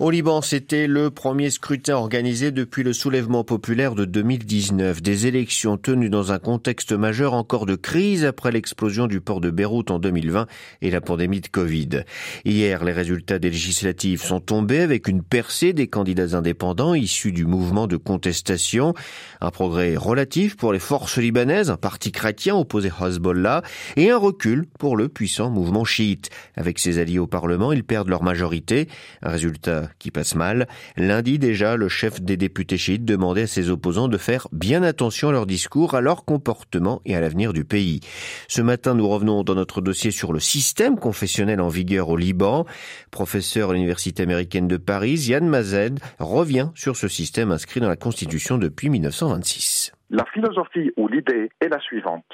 Au 0.00 0.08
Liban, 0.08 0.40
c'était 0.40 0.86
le 0.86 1.10
premier 1.10 1.50
scrutin 1.50 1.94
organisé 1.94 2.52
depuis 2.52 2.82
le 2.82 2.94
soulèvement 2.94 3.44
populaire 3.44 3.94
de 3.94 4.06
2019. 4.06 5.02
Des 5.02 5.26
élections 5.26 5.76
tenues 5.76 6.08
dans 6.08 6.32
un 6.32 6.38
contexte 6.38 6.92
majeur 6.92 7.34
encore 7.34 7.66
de 7.66 7.74
crise 7.74 8.24
après 8.24 8.50
l'explosion 8.50 9.06
du 9.06 9.20
port 9.20 9.42
de 9.42 9.50
Beyrouth 9.50 9.90
en 9.90 9.98
2020 9.98 10.46
et 10.80 10.90
la 10.90 11.02
pandémie 11.02 11.42
de 11.42 11.48
Covid. 11.48 12.04
Hier, 12.46 12.82
les 12.82 12.92
résultats 12.92 13.38
des 13.38 13.50
législatives 13.50 14.22
sont 14.22 14.40
tombés 14.40 14.80
avec 14.80 15.06
une 15.06 15.22
percée 15.22 15.74
des 15.74 15.86
candidats 15.86 16.34
indépendants 16.34 16.94
issus 16.94 17.32
du 17.32 17.44
mouvement 17.44 17.86
de 17.86 17.98
contestation. 17.98 18.94
Un 19.42 19.50
progrès 19.50 19.96
relatif 19.96 20.56
pour 20.56 20.72
les 20.72 20.78
forces 20.78 21.18
libanaises, 21.18 21.70
un 21.70 21.76
parti 21.76 22.10
chrétien 22.10 22.56
opposé 22.56 22.90
à 22.98 23.06
Hezbollah 23.06 23.60
et 23.96 24.08
un 24.08 24.16
recul 24.16 24.64
pour 24.78 24.96
le 24.96 25.10
puissant 25.10 25.50
mouvement 25.50 25.84
chiite. 25.84 26.30
Avec 26.56 26.78
ses 26.78 26.98
alliés 26.98 27.18
au 27.18 27.26
Parlement, 27.26 27.70
ils 27.70 27.84
perdent 27.84 28.08
leur 28.08 28.22
majorité. 28.22 28.88
Un 29.20 29.28
résultat 29.28 29.89
qui 29.98 30.10
passe 30.10 30.34
mal. 30.34 30.66
Lundi 30.96 31.38
déjà, 31.38 31.76
le 31.76 31.88
chef 31.88 32.20
des 32.20 32.36
députés 32.36 32.78
chiites 32.78 33.04
demandait 33.04 33.42
à 33.42 33.46
ses 33.46 33.70
opposants 33.70 34.08
de 34.08 34.18
faire 34.18 34.48
bien 34.52 34.82
attention 34.82 35.28
à 35.28 35.32
leur 35.32 35.46
discours, 35.46 35.94
à 35.94 36.00
leur 36.00 36.24
comportement 36.24 37.00
et 37.04 37.16
à 37.16 37.20
l'avenir 37.20 37.52
du 37.52 37.64
pays. 37.64 38.00
Ce 38.48 38.62
matin, 38.62 38.94
nous 38.94 39.08
revenons 39.08 39.42
dans 39.42 39.54
notre 39.54 39.80
dossier 39.80 40.10
sur 40.10 40.32
le 40.32 40.40
système 40.40 40.98
confessionnel 40.98 41.60
en 41.60 41.68
vigueur 41.68 42.08
au 42.08 42.16
Liban. 42.16 42.66
Professeur 43.10 43.70
à 43.70 43.74
l'Université 43.74 44.22
américaine 44.22 44.68
de 44.68 44.76
Paris, 44.76 45.26
Yann 45.28 45.46
Mazed 45.46 46.00
revient 46.18 46.70
sur 46.74 46.96
ce 46.96 47.08
système 47.08 47.50
inscrit 47.50 47.80
dans 47.80 47.88
la 47.88 47.96
Constitution 47.96 48.58
depuis 48.58 48.88
1926. 48.88 49.92
La 50.10 50.24
philosophie 50.34 50.90
ou 50.96 51.06
l'idée 51.06 51.50
est 51.60 51.68
la 51.68 51.78
suivante. 51.78 52.26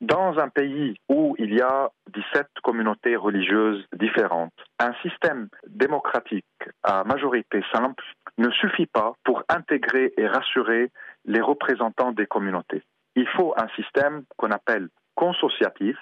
Dans 0.00 0.38
un 0.38 0.48
pays 0.48 0.96
où 1.10 1.36
il 1.38 1.54
y 1.54 1.60
a 1.60 1.90
17 2.14 2.46
communautés 2.62 3.16
religieuses 3.16 3.84
différentes, 3.92 4.54
un 4.78 4.94
système 5.02 5.48
démocratique 5.66 6.46
à 6.82 7.04
majorité 7.04 7.62
simple 7.70 8.02
ne 8.38 8.50
suffit 8.50 8.86
pas 8.86 9.12
pour 9.24 9.42
intégrer 9.50 10.14
et 10.16 10.26
rassurer 10.26 10.90
les 11.26 11.42
représentants 11.42 12.12
des 12.12 12.26
communautés. 12.26 12.82
Il 13.14 13.28
faut 13.28 13.52
un 13.58 13.68
système 13.76 14.24
qu'on 14.38 14.50
appelle 14.50 14.88
consociatif, 15.16 15.98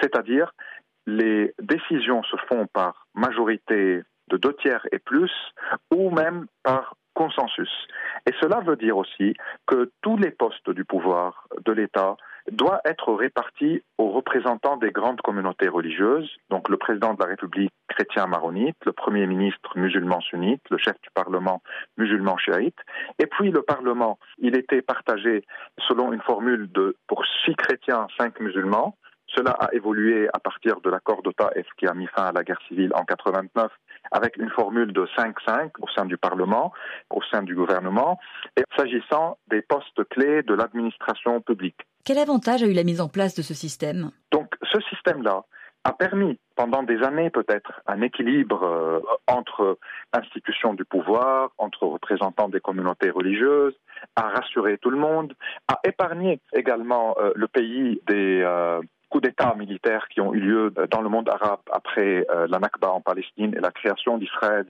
c'est-à-dire 0.00 0.52
les 1.06 1.54
décisions 1.62 2.24
se 2.24 2.36
font 2.48 2.66
par 2.66 3.06
majorité 3.14 4.02
de 4.28 4.36
deux 4.36 4.54
tiers 4.54 4.84
et 4.90 4.98
plus, 4.98 5.30
ou 5.94 6.10
même 6.10 6.46
par 6.64 6.96
consensus. 7.14 7.70
Et 8.26 8.32
cela 8.40 8.60
veut 8.60 8.76
dire 8.76 8.96
aussi 8.96 9.34
que 9.66 9.90
tous 10.02 10.16
les 10.16 10.32
postes 10.32 10.70
du 10.70 10.84
pouvoir 10.84 11.46
de 11.64 11.72
l'État 11.72 12.16
doit 12.50 12.80
être 12.84 13.12
réparti 13.12 13.82
aux 13.98 14.10
représentants 14.10 14.76
des 14.76 14.90
grandes 14.90 15.20
communautés 15.20 15.68
religieuses, 15.68 16.30
donc 16.50 16.68
le 16.68 16.76
président 16.76 17.14
de 17.14 17.20
la 17.20 17.28
République 17.28 17.72
chrétien 17.88 18.26
maronite, 18.26 18.76
le 18.84 18.92
premier 18.92 19.26
ministre 19.26 19.76
musulman 19.76 20.20
sunnite, 20.20 20.62
le 20.70 20.78
chef 20.78 21.00
du 21.02 21.10
Parlement 21.14 21.62
musulman 21.96 22.36
chiite, 22.36 22.76
et 23.18 23.26
puis 23.26 23.50
le 23.50 23.62
Parlement, 23.62 24.18
il 24.38 24.56
était 24.56 24.82
partagé 24.82 25.44
selon 25.88 26.12
une 26.12 26.20
formule 26.22 26.70
de 26.72 26.96
pour 27.06 27.24
six 27.44 27.54
chrétiens, 27.54 28.06
cinq 28.18 28.38
musulmans. 28.40 28.96
Cela 29.28 29.50
a 29.50 29.74
évolué 29.74 30.28
à 30.32 30.38
partir 30.38 30.80
de 30.80 30.88
l'accord 30.88 31.22
d'Ottawa 31.22 31.50
qui 31.78 31.86
a 31.86 31.94
mis 31.94 32.06
fin 32.06 32.26
à 32.26 32.32
la 32.32 32.44
guerre 32.44 32.60
civile 32.68 32.92
en 32.94 33.04
89 33.04 33.72
avec 34.12 34.36
une 34.36 34.50
formule 34.50 34.92
de 34.92 35.04
5-5 35.16 35.70
au 35.80 35.88
sein 35.88 36.04
du 36.04 36.16
Parlement, 36.16 36.72
au 37.10 37.20
sein 37.22 37.42
du 37.42 37.54
gouvernement, 37.54 38.20
et 38.56 38.62
s'agissant 38.76 39.38
des 39.48 39.62
postes 39.62 40.04
clés 40.10 40.42
de 40.42 40.54
l'administration 40.54 41.40
publique. 41.40 41.82
Quel 42.06 42.18
avantage 42.18 42.62
a 42.62 42.66
eu 42.66 42.72
la 42.72 42.84
mise 42.84 43.00
en 43.00 43.08
place 43.08 43.34
de 43.34 43.42
ce 43.42 43.52
système? 43.52 44.12
Donc 44.30 44.54
ce 44.62 44.80
système-là 44.90 45.42
a 45.82 45.92
permis 45.92 46.38
pendant 46.54 46.84
des 46.84 47.02
années 47.02 47.30
peut-être 47.30 47.80
un 47.88 48.00
équilibre 48.00 48.62
euh, 48.62 49.00
entre 49.26 49.76
institutions 50.12 50.74
du 50.74 50.84
pouvoir, 50.84 51.50
entre 51.58 51.84
représentants 51.84 52.48
des 52.48 52.60
communautés 52.60 53.10
religieuses, 53.10 53.74
à 54.14 54.22
rassurer 54.28 54.78
tout 54.78 54.90
le 54.90 54.98
monde, 54.98 55.34
à 55.66 55.80
épargner 55.84 56.40
également 56.54 57.16
euh, 57.18 57.32
le 57.34 57.48
pays 57.48 58.00
des 58.06 58.40
euh, 58.40 58.80
coups 59.08 59.24
d'État 59.24 59.54
militaires 59.54 60.08
qui 60.08 60.20
ont 60.20 60.34
eu 60.34 60.40
lieu 60.40 60.74
dans 60.90 61.00
le 61.00 61.08
monde 61.08 61.28
arabe 61.28 61.60
après 61.72 62.26
la 62.48 62.58
Nakba 62.58 62.90
en 62.90 63.00
Palestine 63.00 63.54
et 63.56 63.60
la 63.60 63.70
création 63.70 64.18
d'Israël. 64.18 64.66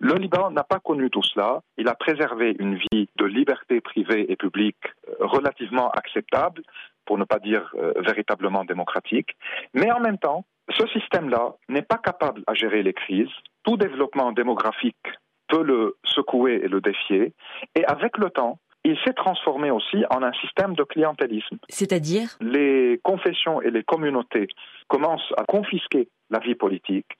Le 0.00 0.14
Liban 0.14 0.50
n'a 0.50 0.64
pas 0.64 0.80
connu 0.80 1.08
tout 1.08 1.22
cela. 1.22 1.60
Il 1.78 1.88
a 1.88 1.94
préservé 1.94 2.56
une 2.58 2.74
vie 2.74 3.08
de 3.16 3.24
liberté 3.24 3.80
privée 3.80 4.30
et 4.30 4.36
publique 4.36 4.76
relativement 5.20 5.90
acceptable, 5.90 6.62
pour 7.06 7.16
ne 7.16 7.24
pas 7.24 7.38
dire 7.38 7.72
euh, 7.76 7.94
véritablement 7.98 8.64
démocratique. 8.64 9.36
Mais 9.72 9.90
en 9.90 10.00
même 10.00 10.18
temps, 10.18 10.44
ce 10.76 10.86
système-là 10.88 11.54
n'est 11.68 11.82
pas 11.82 11.98
capable 11.98 12.42
à 12.46 12.54
gérer 12.54 12.82
les 12.82 12.92
crises. 12.92 13.30
Tout 13.64 13.76
développement 13.76 14.32
démographique 14.32 15.06
peut 15.48 15.62
le 15.62 15.96
secouer 16.04 16.60
et 16.64 16.68
le 16.68 16.80
défier. 16.80 17.32
Et 17.76 17.84
avec 17.86 18.18
le 18.18 18.30
temps, 18.30 18.58
il 18.86 18.96
s'est 19.04 19.14
transformé 19.14 19.70
aussi 19.72 20.04
en 20.10 20.22
un 20.22 20.32
système 20.34 20.74
de 20.74 20.84
clientélisme. 20.84 21.58
C'est-à-dire 21.68 22.28
Les 22.40 23.00
confessions 23.02 23.60
et 23.60 23.70
les 23.70 23.82
communautés 23.82 24.46
commencent 24.86 25.32
à 25.36 25.44
confisquer 25.44 26.08
la 26.30 26.38
vie 26.38 26.54
politique 26.54 27.10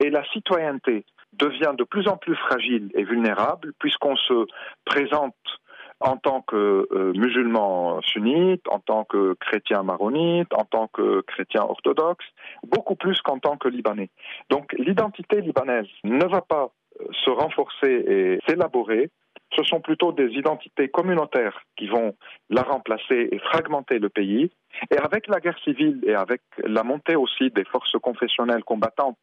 et 0.00 0.10
la 0.10 0.24
citoyenneté 0.32 1.04
devient 1.32 1.74
de 1.78 1.84
plus 1.84 2.08
en 2.08 2.16
plus 2.16 2.34
fragile 2.34 2.90
et 2.94 3.04
vulnérable 3.04 3.72
puisqu'on 3.78 4.16
se 4.16 4.46
présente 4.84 5.36
en 6.00 6.16
tant 6.16 6.42
que 6.42 6.88
euh, 6.90 7.12
musulman 7.14 8.00
sunnite, 8.02 8.62
en 8.68 8.80
tant 8.80 9.04
que 9.04 9.34
chrétien 9.34 9.84
maronite, 9.84 10.52
en 10.52 10.64
tant 10.64 10.88
que 10.88 11.20
chrétien 11.20 11.62
orthodoxe, 11.62 12.26
beaucoup 12.66 12.96
plus 12.96 13.20
qu'en 13.22 13.38
tant 13.38 13.56
que 13.56 13.68
libanais. 13.68 14.10
Donc 14.50 14.72
l'identité 14.72 15.40
libanaise 15.40 15.86
ne 16.02 16.24
va 16.24 16.40
pas 16.40 16.70
euh, 17.00 17.04
se 17.24 17.30
renforcer 17.30 18.04
et 18.08 18.38
s'élaborer 18.48 19.10
ce 19.52 19.62
sont 19.62 19.80
plutôt 19.80 20.12
des 20.12 20.30
identités 20.32 20.88
communautaires 20.88 21.62
qui 21.76 21.86
vont 21.86 22.14
la 22.50 22.62
remplacer 22.62 23.28
et 23.30 23.38
fragmenter 23.38 23.98
le 23.98 24.08
pays. 24.08 24.50
Et 24.90 24.98
avec 24.98 25.28
la 25.28 25.38
guerre 25.38 25.58
civile 25.62 26.00
et 26.04 26.14
avec 26.14 26.40
la 26.58 26.82
montée 26.82 27.14
aussi 27.14 27.50
des 27.50 27.64
forces 27.64 27.96
confessionnelles 28.02 28.64
combattantes 28.64 29.18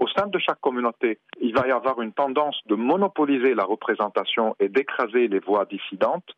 au 0.00 0.08
sein 0.08 0.26
de 0.26 0.38
chaque 0.38 0.60
communauté, 0.60 1.18
il 1.40 1.54
va 1.54 1.68
y 1.68 1.70
avoir 1.70 2.00
une 2.00 2.12
tendance 2.12 2.58
de 2.66 2.74
monopoliser 2.74 3.54
la 3.54 3.64
représentation 3.64 4.56
et 4.58 4.68
d'écraser 4.68 5.28
les 5.28 5.38
voix 5.38 5.66
dissidentes. 5.66 6.28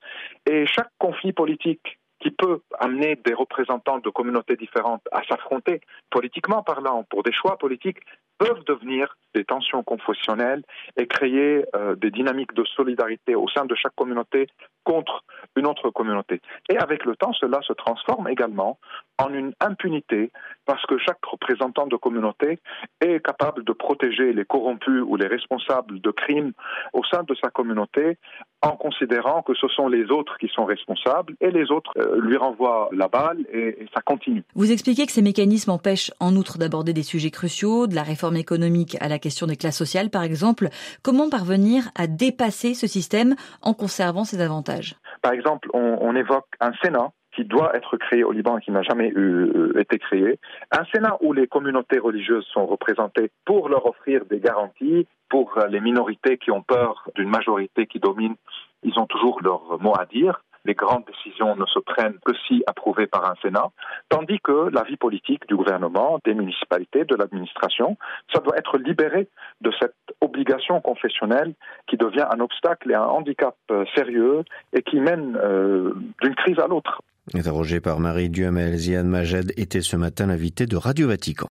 Et 0.51 0.67
chaque 0.67 0.91
conflit 0.99 1.33
politique 1.33 1.99
qui 2.23 2.31
peut 2.31 2.61
amener 2.79 3.17
des 3.17 3.35
représentants 3.35 3.99
de 3.99 4.09
communautés 4.09 4.57
différentes 4.57 5.03
à 5.11 5.23
s'affronter, 5.25 5.81
politiquement 6.11 6.63
parlant, 6.63 7.05
pour 7.11 7.23
des 7.25 7.33
choix 7.33 7.59
politiques, 7.59 7.99
peuvent 8.43 8.65
devenir 8.67 9.17
des 9.35 9.45
tensions 9.45 9.83
confessionnelles 9.83 10.63
et 10.97 11.07
créer 11.07 11.65
euh, 11.75 11.95
des 11.95 12.11
dynamiques 12.11 12.55
de 12.55 12.65
solidarité 12.65 13.35
au 13.35 13.49
sein 13.49 13.65
de 13.65 13.75
chaque 13.75 13.95
communauté 13.95 14.49
contre 14.85 15.25
une 15.57 15.67
autre 15.67 15.91
communauté. 15.91 16.41
Et 16.69 16.77
avec 16.77 17.05
le 17.05 17.15
temps, 17.15 17.33
cela 17.33 17.61
se 17.63 17.73
transforme 17.73 18.29
également 18.29 18.79
en 19.19 19.33
une 19.33 19.53
impunité 19.61 20.33
parce 20.67 20.85
que 20.87 20.99
chaque 20.99 21.25
représentant 21.25 21.87
de 21.87 21.97
communauté 21.97 22.59
est 23.01 23.25
capable 23.25 23.65
de 23.65 23.73
protéger 23.73 24.33
les 24.33 24.45
corrompus 24.45 25.03
ou 25.07 25.17
les 25.17 25.29
responsables 25.29 26.01
de 26.01 26.11
crimes 26.11 26.53
au 26.93 27.05
sein 27.05 27.23
de 27.23 27.35
sa 27.37 27.51
communauté 27.51 28.19
en 28.63 28.77
considérant 28.77 29.43
que 29.43 29.55
ce 29.55 29.69
sont 29.69 29.89
les 29.89 30.11
autres 30.11 30.39
qui 30.39 30.49
sont 30.49 30.65
responsables 30.65 31.35
et 31.41 31.51
les 31.51 31.71
autres 31.71 31.93
euh, 31.99 32.21
lui 32.21 32.37
renvoient 32.37 32.89
la 32.93 33.09
balle 33.09 33.39
et, 33.53 33.83
et 33.83 33.89
ça 33.93 34.01
continue. 34.01 34.45
Vous 34.55 34.71
expliquez 34.71 35.07
que 35.07 35.13
ces 35.13 35.23
mécanismes 35.23 35.73
empêchent 35.73 36.13
en 36.21 36.35
outre 36.37 36.59
d'aborder 36.59 36.93
des 36.93 37.03
sujets 37.03 37.31
cruciaux, 37.31 37.87
de 37.87 37.95
la 37.95 38.03
réforme 38.03 38.37
économique 38.37 38.97
à 39.01 39.09
la 39.09 39.19
question 39.19 39.47
des 39.47 39.57
classes 39.57 39.79
sociales 39.79 40.11
par 40.11 40.23
exemple. 40.23 40.69
Comment 41.03 41.29
parvenir 41.29 41.91
à 41.97 42.07
dépasser 42.07 42.75
ce 42.75 42.87
système 42.87 43.35
en 43.63 43.75
conservant 43.75 44.25
ses 44.25 44.41
avantages? 44.41 44.95
Par 45.23 45.33
exemple, 45.33 45.69
on, 45.75 45.99
on 46.01 46.15
évoque 46.15 46.47
un 46.61 46.73
Sénat 46.83 47.13
qui 47.35 47.45
doit 47.45 47.75
être 47.77 47.97
créé 47.97 48.25
au 48.25 48.33
Liban 48.33 48.59
et 48.59 48.61
qui 48.61 48.71
n'a 48.71 48.83
jamais 48.83 49.09
eu, 49.09 49.51
euh, 49.55 49.81
été 49.81 49.99
créé. 49.99 50.39
Un 50.71 50.85
Sénat 50.93 51.17
où 51.21 51.33
les 51.33 51.47
communautés 51.47 51.99
religieuses 51.99 52.47
sont 52.53 52.67
représentées 52.67 53.31
pour 53.45 53.69
leur 53.69 53.87
offrir 53.87 54.25
des 54.27 54.41
garanties, 54.41 55.07
pour 55.29 55.59
les 55.71 55.81
minorités 55.81 56.37
qui 56.37 56.51
ont 56.51 56.63
peur 56.63 57.09
d'une 57.15 57.31
majorité 57.31 57.87
qui 57.87 57.99
domine, 57.99 58.35
ils 58.83 58.99
ont 58.99 59.07
toujours 59.07 59.41
leur 59.43 59.81
mot 59.81 59.95
à 59.99 60.05
dire. 60.07 60.43
les 60.65 60.75
grandes 60.75 61.05
décisions 61.07 61.57
ne 61.57 61.67
se 61.67 61.81
prennent 61.81 62.19
que 62.25 62.35
si 62.47 62.63
approuvées 62.67 63.07
par 63.09 63.29
un 63.29 63.35
Sénat, 63.43 63.71
tandis 64.09 64.39
que 64.39 64.71
la 64.73 64.85
vie 64.85 64.97
politique 64.97 65.47
du 65.49 65.57
gouvernement, 65.57 66.21
des 66.25 66.35
municipalités, 66.35 67.05
de 67.05 67.17
l'administration, 67.17 67.97
ça 68.33 68.41
doit 68.41 68.57
être 68.57 68.79
libéré 68.79 69.29
de 69.61 69.73
cette 69.81 69.97
obligation 70.21 70.81
confessionnelle 70.81 71.55
qui 71.89 71.97
devient 71.97 72.27
un 72.31 72.41
obstacle 72.41 72.91
et 72.91 72.95
un 72.95 73.05
handicap 73.05 73.57
euh, 73.71 73.85
sérieux 73.97 74.45
et 74.73 74.83
qui 74.83 75.01
mène 75.01 75.37
euh, 75.37 75.95
d'une 76.23 76.37
crise 76.37 76.61
à 76.61 76.69
l'autre. 76.69 77.03
Interrogé 77.35 77.81
par 77.81 78.01
Marie 78.01 78.31
Duhamel, 78.31 78.77
Ziad 78.77 79.07
Majed 79.07 79.53
était 79.57 79.81
ce 79.81 79.95
matin 79.97 80.27
l'invité 80.27 80.67
de 80.67 80.77
Radio 80.77 81.07
Vatican. 81.07 81.51